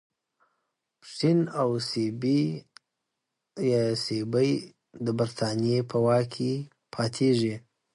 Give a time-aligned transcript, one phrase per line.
[1.01, 2.43] پښین او سیبی
[5.05, 6.53] د برټانیې په واک کې
[6.93, 7.55] پاتیږي.